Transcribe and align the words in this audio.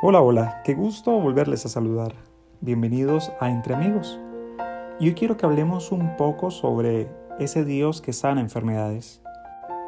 Hola, 0.00 0.20
hola, 0.20 0.62
qué 0.62 0.74
gusto 0.74 1.10
volverles 1.18 1.66
a 1.66 1.68
saludar. 1.68 2.14
Bienvenidos 2.60 3.32
a 3.40 3.50
Entre 3.50 3.74
Amigos. 3.74 4.20
Y 5.00 5.08
hoy 5.08 5.14
quiero 5.14 5.36
que 5.36 5.44
hablemos 5.44 5.90
un 5.90 6.16
poco 6.16 6.52
sobre 6.52 7.08
ese 7.40 7.64
Dios 7.64 8.00
que 8.00 8.12
sana 8.12 8.40
enfermedades. 8.40 9.20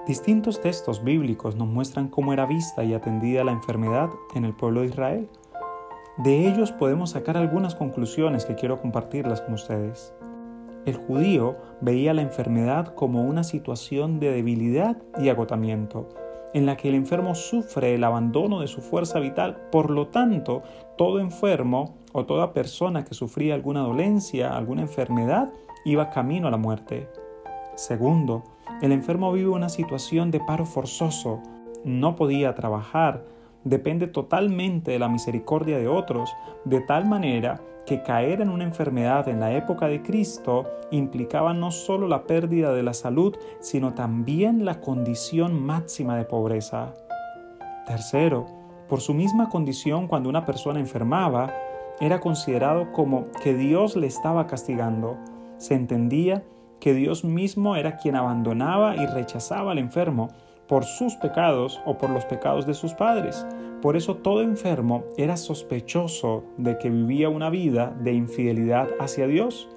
Distintos 0.08 0.60
textos 0.60 1.04
bíblicos 1.04 1.54
nos 1.54 1.68
muestran 1.68 2.08
cómo 2.08 2.32
era 2.32 2.44
vista 2.44 2.82
y 2.82 2.92
atendida 2.92 3.44
la 3.44 3.52
enfermedad 3.52 4.10
en 4.34 4.44
el 4.44 4.52
pueblo 4.52 4.80
de 4.80 4.88
Israel. 4.88 5.28
De 6.16 6.48
ellos 6.48 6.72
podemos 6.72 7.10
sacar 7.10 7.36
algunas 7.36 7.76
conclusiones 7.76 8.44
que 8.46 8.56
quiero 8.56 8.80
compartirlas 8.80 9.40
con 9.42 9.54
ustedes. 9.54 10.12
El 10.86 10.96
judío 10.96 11.56
veía 11.80 12.14
la 12.14 12.22
enfermedad 12.22 12.96
como 12.96 13.22
una 13.22 13.44
situación 13.44 14.18
de 14.18 14.32
debilidad 14.32 14.96
y 15.20 15.28
agotamiento, 15.28 16.08
en 16.54 16.66
la 16.66 16.76
que 16.76 16.88
el 16.88 16.94
enfermo 16.94 17.34
sufre 17.34 17.94
el 17.94 18.04
abandono 18.04 18.60
de 18.60 18.66
su 18.66 18.80
fuerza 18.80 19.20
vital. 19.20 19.56
Por 19.70 19.90
lo 19.90 20.08
tanto, 20.08 20.62
todo 20.96 21.20
enfermo 21.20 21.96
o 22.12 22.24
toda 22.26 22.52
persona 22.52 23.04
que 23.04 23.14
sufría 23.14 23.54
alguna 23.54 23.80
dolencia, 23.80 24.56
alguna 24.56 24.82
enfermedad, 24.82 25.50
iba 25.84 26.10
camino 26.10 26.48
a 26.48 26.50
la 26.50 26.56
muerte. 26.56 27.08
Segundo, 27.76 28.44
el 28.82 28.92
enfermo 28.92 29.32
vive 29.32 29.48
una 29.48 29.68
situación 29.68 30.30
de 30.30 30.40
paro 30.40 30.66
forzoso. 30.66 31.40
No 31.84 32.16
podía 32.16 32.54
trabajar, 32.54 33.24
depende 33.64 34.06
totalmente 34.06 34.90
de 34.90 34.98
la 34.98 35.08
misericordia 35.08 35.78
de 35.78 35.88
otros, 35.88 36.34
de 36.64 36.80
tal 36.80 37.06
manera 37.06 37.60
que 37.90 38.02
caer 38.02 38.40
en 38.40 38.50
una 38.50 38.62
enfermedad 38.62 39.28
en 39.28 39.40
la 39.40 39.52
época 39.52 39.88
de 39.88 40.00
Cristo 40.00 40.64
implicaba 40.92 41.54
no 41.54 41.72
solo 41.72 42.06
la 42.06 42.22
pérdida 42.22 42.72
de 42.72 42.84
la 42.84 42.94
salud, 42.94 43.36
sino 43.58 43.94
también 43.94 44.64
la 44.64 44.80
condición 44.80 45.60
máxima 45.60 46.16
de 46.16 46.24
pobreza. 46.24 46.94
Tercero, 47.88 48.46
por 48.88 49.00
su 49.00 49.12
misma 49.12 49.48
condición 49.48 50.06
cuando 50.06 50.28
una 50.28 50.46
persona 50.46 50.78
enfermaba, 50.78 51.52
era 51.98 52.20
considerado 52.20 52.92
como 52.92 53.24
que 53.42 53.54
Dios 53.54 53.96
le 53.96 54.06
estaba 54.06 54.46
castigando. 54.46 55.16
Se 55.56 55.74
entendía 55.74 56.44
que 56.78 56.94
Dios 56.94 57.24
mismo 57.24 57.74
era 57.74 57.96
quien 57.96 58.14
abandonaba 58.14 58.94
y 58.94 59.06
rechazaba 59.06 59.72
al 59.72 59.78
enfermo 59.78 60.28
por 60.68 60.84
sus 60.84 61.16
pecados 61.16 61.80
o 61.84 61.98
por 61.98 62.10
los 62.10 62.24
pecados 62.24 62.68
de 62.68 62.74
sus 62.74 62.94
padres. 62.94 63.44
Por 63.82 63.96
eso 63.96 64.16
todo 64.16 64.42
enfermo 64.42 65.04
era 65.16 65.36
sospechoso 65.36 66.44
de 66.58 66.76
que 66.78 66.90
vivía 66.90 67.30
una 67.30 67.48
vida 67.48 67.96
de 68.00 68.12
infidelidad 68.12 68.88
hacia 68.98 69.26
Dios. 69.26 69.68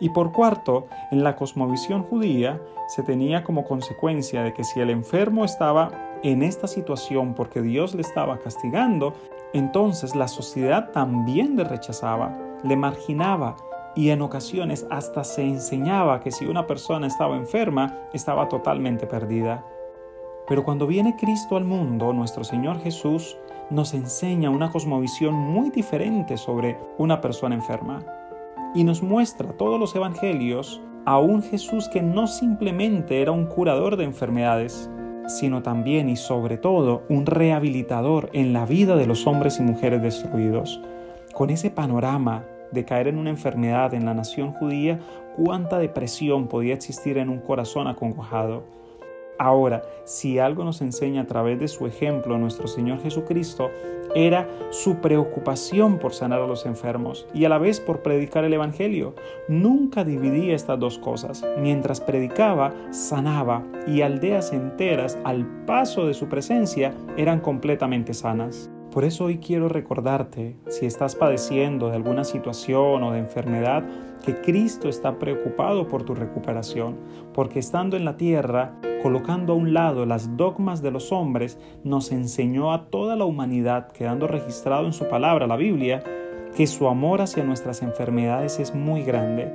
Y 0.00 0.08
por 0.10 0.32
cuarto, 0.32 0.86
en 1.10 1.22
la 1.22 1.36
cosmovisión 1.36 2.02
judía 2.02 2.60
se 2.88 3.02
tenía 3.02 3.44
como 3.44 3.64
consecuencia 3.64 4.42
de 4.42 4.54
que 4.54 4.64
si 4.64 4.80
el 4.80 4.90
enfermo 4.90 5.44
estaba 5.44 6.18
en 6.22 6.42
esta 6.42 6.66
situación 6.66 7.34
porque 7.34 7.60
Dios 7.60 7.94
le 7.94 8.00
estaba 8.00 8.38
castigando, 8.38 9.12
entonces 9.52 10.14
la 10.14 10.28
sociedad 10.28 10.90
también 10.90 11.56
le 11.56 11.64
rechazaba, 11.64 12.36
le 12.64 12.76
marginaba 12.76 13.56
y 13.94 14.08
en 14.08 14.22
ocasiones 14.22 14.86
hasta 14.90 15.22
se 15.22 15.42
enseñaba 15.42 16.20
que 16.20 16.32
si 16.32 16.46
una 16.46 16.66
persona 16.66 17.06
estaba 17.06 17.36
enferma, 17.36 18.08
estaba 18.12 18.48
totalmente 18.48 19.06
perdida. 19.06 19.64
Pero 20.46 20.62
cuando 20.62 20.86
viene 20.86 21.16
Cristo 21.16 21.56
al 21.56 21.64
mundo, 21.64 22.12
nuestro 22.12 22.44
Señor 22.44 22.80
Jesús 22.80 23.36
nos 23.70 23.94
enseña 23.94 24.50
una 24.50 24.70
cosmovisión 24.70 25.34
muy 25.34 25.70
diferente 25.70 26.36
sobre 26.36 26.78
una 26.98 27.20
persona 27.20 27.54
enferma. 27.54 28.04
Y 28.74 28.84
nos 28.84 29.02
muestra 29.02 29.52
todos 29.52 29.80
los 29.80 29.94
evangelios 29.94 30.82
a 31.06 31.18
un 31.18 31.42
Jesús 31.42 31.88
que 31.88 32.02
no 32.02 32.26
simplemente 32.26 33.22
era 33.22 33.32
un 33.32 33.46
curador 33.46 33.96
de 33.96 34.04
enfermedades, 34.04 34.90
sino 35.28 35.62
también 35.62 36.10
y 36.10 36.16
sobre 36.16 36.58
todo 36.58 37.04
un 37.08 37.24
rehabilitador 37.24 38.28
en 38.34 38.52
la 38.52 38.66
vida 38.66 38.96
de 38.96 39.06
los 39.06 39.26
hombres 39.26 39.58
y 39.58 39.62
mujeres 39.62 40.02
destruidos. 40.02 40.80
Con 41.32 41.48
ese 41.48 41.70
panorama 41.70 42.44
de 42.70 42.84
caer 42.84 43.08
en 43.08 43.18
una 43.18 43.30
enfermedad 43.30 43.94
en 43.94 44.04
la 44.04 44.12
nación 44.12 44.52
judía, 44.52 44.98
cuánta 45.36 45.78
depresión 45.78 46.48
podía 46.48 46.74
existir 46.74 47.16
en 47.16 47.30
un 47.30 47.38
corazón 47.38 47.86
acongojado 47.86 48.83
Ahora, 49.38 49.82
si 50.04 50.38
algo 50.38 50.64
nos 50.64 50.80
enseña 50.80 51.22
a 51.22 51.26
través 51.26 51.58
de 51.58 51.68
su 51.68 51.86
ejemplo 51.86 52.38
nuestro 52.38 52.68
Señor 52.68 53.00
Jesucristo, 53.02 53.70
era 54.14 54.48
su 54.70 54.96
preocupación 54.96 55.98
por 55.98 56.14
sanar 56.14 56.40
a 56.40 56.46
los 56.46 56.66
enfermos 56.66 57.26
y 57.34 57.44
a 57.44 57.48
la 57.48 57.58
vez 57.58 57.80
por 57.80 58.00
predicar 58.02 58.44
el 58.44 58.52
Evangelio. 58.52 59.14
Nunca 59.48 60.04
dividía 60.04 60.54
estas 60.54 60.78
dos 60.78 60.98
cosas. 60.98 61.44
Mientras 61.58 62.00
predicaba, 62.00 62.72
sanaba 62.90 63.64
y 63.86 64.02
aldeas 64.02 64.52
enteras 64.52 65.18
al 65.24 65.46
paso 65.66 66.06
de 66.06 66.14
su 66.14 66.28
presencia 66.28 66.94
eran 67.16 67.40
completamente 67.40 68.14
sanas. 68.14 68.70
Por 68.94 69.04
eso 69.04 69.24
hoy 69.24 69.38
quiero 69.38 69.68
recordarte, 69.68 70.54
si 70.68 70.86
estás 70.86 71.16
padeciendo 71.16 71.88
de 71.88 71.96
alguna 71.96 72.22
situación 72.22 73.02
o 73.02 73.10
de 73.10 73.18
enfermedad, 73.18 73.82
que 74.24 74.40
Cristo 74.40 74.88
está 74.88 75.18
preocupado 75.18 75.88
por 75.88 76.04
tu 76.04 76.14
recuperación, 76.14 76.96
porque 77.34 77.58
estando 77.58 77.96
en 77.96 78.04
la 78.04 78.16
tierra, 78.16 78.76
colocando 79.02 79.52
a 79.52 79.56
un 79.56 79.74
lado 79.74 80.06
las 80.06 80.36
dogmas 80.36 80.80
de 80.80 80.92
los 80.92 81.10
hombres, 81.10 81.58
nos 81.82 82.12
enseñó 82.12 82.72
a 82.72 82.86
toda 82.86 83.16
la 83.16 83.24
humanidad, 83.24 83.90
quedando 83.90 84.28
registrado 84.28 84.86
en 84.86 84.92
su 84.92 85.08
palabra, 85.08 85.48
la 85.48 85.56
Biblia, 85.56 86.04
que 86.56 86.68
su 86.68 86.86
amor 86.86 87.20
hacia 87.20 87.42
nuestras 87.42 87.82
enfermedades 87.82 88.60
es 88.60 88.76
muy 88.76 89.02
grande, 89.02 89.50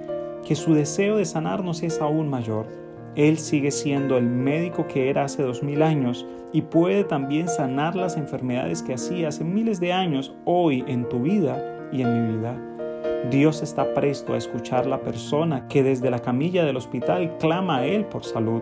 que 0.46 0.56
su 0.56 0.74
deseo 0.74 1.16
de 1.16 1.24
sanarnos 1.24 1.82
es 1.82 2.02
aún 2.02 2.28
mayor. 2.28 2.89
Él 3.20 3.38
sigue 3.38 3.70
siendo 3.72 4.18
el 4.18 4.28
médico 4.28 4.88
que 4.88 5.10
era 5.10 5.26
hace 5.26 5.44
dos 5.44 5.62
mil 5.62 5.84
años 5.84 6.26
y 6.54 6.62
puede 6.62 7.04
también 7.04 7.50
sanar 7.50 7.94
las 7.94 8.16
enfermedades 8.16 8.82
que 8.82 8.94
hacía 8.94 9.28
hace 9.28 9.44
miles 9.44 9.82
de 9.82 9.92
años 9.92 10.34
hoy 10.46 10.86
en 10.88 11.10
tu 11.10 11.20
vida 11.20 11.90
y 11.92 12.02
en 12.02 12.14
mi 12.14 12.38
vida. 12.38 12.58
Dios 13.30 13.62
está 13.62 13.94
presto 13.94 14.34
a 14.34 14.38
escuchar 14.38 14.86
la 14.86 15.02
persona 15.02 15.68
que 15.68 15.84
desde 15.84 16.10
la 16.10 16.20
camilla 16.20 16.64
del 16.64 16.78
hospital 16.78 17.36
clama 17.40 17.80
a 17.80 17.86
Él 17.86 18.06
por 18.06 18.24
salud. 18.24 18.62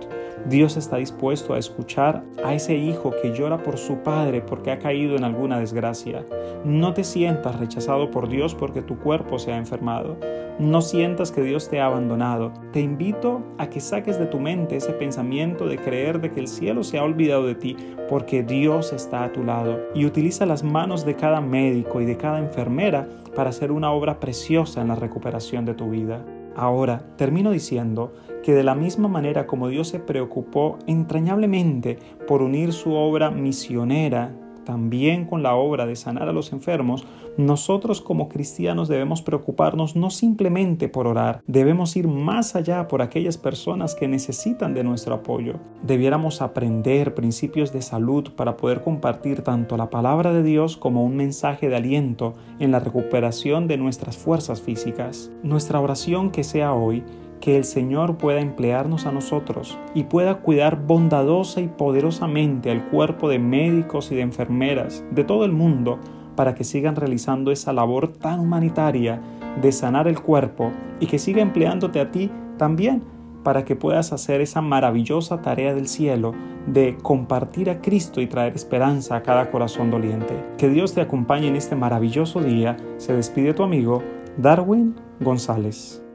Dios 0.49 0.75
está 0.75 0.97
dispuesto 0.97 1.53
a 1.53 1.59
escuchar 1.59 2.23
a 2.43 2.55
ese 2.55 2.73
hijo 2.73 3.13
que 3.21 3.33
llora 3.33 3.61
por 3.61 3.77
su 3.77 3.97
padre 3.97 4.41
porque 4.41 4.71
ha 4.71 4.79
caído 4.79 5.15
en 5.15 5.23
alguna 5.23 5.59
desgracia. 5.59 6.25
No 6.65 6.95
te 6.95 7.03
sientas 7.03 7.59
rechazado 7.59 8.09
por 8.09 8.27
Dios 8.27 8.55
porque 8.55 8.81
tu 8.81 8.97
cuerpo 8.97 9.37
se 9.37 9.53
ha 9.53 9.57
enfermado. 9.57 10.17
No 10.59 10.81
sientas 10.81 11.31
que 11.31 11.43
Dios 11.43 11.69
te 11.69 11.79
ha 11.79 11.85
abandonado. 11.85 12.51
Te 12.73 12.79
invito 12.81 13.43
a 13.59 13.69
que 13.69 13.79
saques 13.79 14.17
de 14.17 14.25
tu 14.25 14.39
mente 14.39 14.77
ese 14.77 14.91
pensamiento 14.91 15.67
de 15.67 15.77
creer 15.77 16.19
de 16.19 16.31
que 16.31 16.39
el 16.39 16.47
cielo 16.47 16.83
se 16.83 16.97
ha 16.97 17.03
olvidado 17.03 17.45
de 17.45 17.53
ti 17.53 17.77
porque 18.09 18.41
Dios 18.41 18.91
está 18.91 19.23
a 19.23 19.31
tu 19.31 19.43
lado. 19.43 19.79
Y 19.93 20.05
utiliza 20.05 20.47
las 20.47 20.63
manos 20.63 21.05
de 21.05 21.13
cada 21.13 21.41
médico 21.41 22.01
y 22.01 22.05
de 22.05 22.17
cada 22.17 22.39
enfermera 22.39 23.07
para 23.35 23.51
hacer 23.51 23.71
una 23.71 23.91
obra 23.91 24.19
preciosa 24.19 24.81
en 24.81 24.87
la 24.87 24.95
recuperación 24.95 25.63
de 25.63 25.75
tu 25.75 25.91
vida. 25.91 26.25
Ahora, 26.55 27.03
termino 27.17 27.51
diciendo 27.51 28.15
que 28.41 28.55
de 28.55 28.63
la 28.63 28.73
misma 28.73 29.07
manera 29.07 29.45
como 29.45 29.67
Dios 29.67 29.89
se 29.89 29.99
preocupó 29.99 30.79
entrañablemente 30.87 31.99
por 32.27 32.41
unir 32.41 32.73
su 32.73 32.93
obra 32.93 33.29
misionera 33.29 34.31
también 34.67 35.23
con 35.23 35.43
la 35.43 35.55
obra 35.55 35.85
de 35.85 35.95
sanar 35.95 36.27
a 36.27 36.33
los 36.33 36.51
enfermos, 36.51 37.07
nosotros 37.37 38.01
como 38.01 38.27
cristianos 38.27 38.89
debemos 38.89 39.21
preocuparnos 39.21 39.95
no 39.95 40.09
simplemente 40.09 40.89
por 40.89 41.07
orar, 41.07 41.41
debemos 41.47 41.95
ir 41.95 42.09
más 42.09 42.53
allá 42.53 42.89
por 42.89 43.01
aquellas 43.01 43.37
personas 43.37 43.95
que 43.95 44.09
necesitan 44.09 44.73
de 44.73 44.83
nuestro 44.83 45.15
apoyo. 45.15 45.53
Debiéramos 45.83 46.41
aprender 46.41 47.15
principios 47.15 47.71
de 47.71 47.81
salud 47.81 48.31
para 48.35 48.57
poder 48.57 48.83
compartir 48.83 49.41
tanto 49.41 49.77
la 49.77 49.89
palabra 49.89 50.33
de 50.33 50.43
Dios 50.43 50.75
como 50.75 51.05
un 51.05 51.15
mensaje 51.15 51.69
de 51.69 51.77
aliento 51.77 52.35
en 52.59 52.73
la 52.73 52.81
recuperación 52.81 53.69
de 53.69 53.77
nuestras 53.77 54.17
fuerzas 54.17 54.61
físicas. 54.61 55.31
Nuestra 55.43 55.79
oración 55.79 56.29
que 56.29 56.43
sea 56.43 56.73
hoy 56.73 57.05
que 57.39 57.57
el 57.57 57.63
Señor 57.63 58.17
pueda 58.17 58.39
emplearnos 58.39 59.05
a 59.05 59.11
nosotros 59.11 59.77
y 59.93 60.03
pueda 60.03 60.35
cuidar 60.35 60.85
bondadosa 60.85 61.61
y 61.61 61.67
poderosamente 61.67 62.71
al 62.71 62.85
cuerpo 62.85 63.29
de 63.29 63.39
médicos 63.39 64.11
y 64.11 64.15
de 64.15 64.21
enfermeras 64.21 65.03
de 65.11 65.23
todo 65.23 65.45
el 65.45 65.51
mundo 65.51 65.99
para 66.35 66.55
que 66.55 66.63
sigan 66.63 66.95
realizando 66.95 67.51
esa 67.51 67.73
labor 67.73 68.09
tan 68.09 68.39
humanitaria 68.39 69.21
de 69.61 69.71
sanar 69.71 70.07
el 70.07 70.21
cuerpo 70.21 70.71
y 70.99 71.07
que 71.07 71.19
siga 71.19 71.41
empleándote 71.41 71.99
a 71.99 72.11
ti 72.11 72.31
también 72.57 73.03
para 73.43 73.63
que 73.63 73.75
puedas 73.75 74.11
hacer 74.11 74.41
esa 74.41 74.61
maravillosa 74.61 75.41
tarea 75.41 75.73
del 75.73 75.87
cielo 75.87 76.33
de 76.67 76.97
compartir 77.01 77.69
a 77.69 77.81
Cristo 77.81 78.19
y 78.19 78.27
traer 78.27 78.55
esperanza 78.55 79.15
a 79.15 79.23
cada 79.23 79.49
corazón 79.51 79.89
doliente. 79.89 80.43
Que 80.57 80.69
Dios 80.69 80.93
te 80.93 81.01
acompañe 81.01 81.47
en 81.47 81.55
este 81.55 81.75
maravilloso 81.75 82.41
día. 82.41 82.75
Se 82.97 83.13
despide 83.13 83.53
tu 83.53 83.63
amigo 83.63 84.03
Darwin 84.37 84.95
González. 85.21 86.06